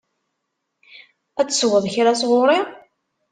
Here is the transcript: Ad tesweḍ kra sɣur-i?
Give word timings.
Ad 1.39 1.47
tesweḍ 1.49 1.85
kra 1.93 2.13
sɣur-i? 2.21 2.59